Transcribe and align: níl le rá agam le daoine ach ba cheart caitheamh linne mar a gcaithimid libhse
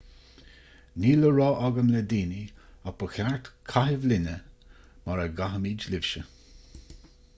níl 1.01 1.19
le 1.23 1.29
rá 1.33 1.49
agam 1.67 1.91
le 1.95 2.01
daoine 2.13 2.39
ach 2.91 2.97
ba 3.03 3.11
cheart 3.17 3.51
caitheamh 3.73 4.09
linne 4.13 4.35
mar 5.07 5.23
a 5.27 5.27
gcaithimid 5.37 5.87
libhse 5.95 6.25